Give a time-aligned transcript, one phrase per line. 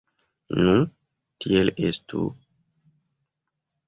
[0.59, 0.71] Nu,
[1.45, 2.23] tiel estu.